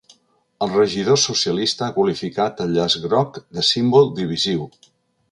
[0.65, 4.65] El regidor socialista ha qualificat el llaç groc de ‘símbol divisiu’.